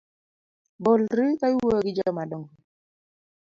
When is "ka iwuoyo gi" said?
1.39-1.91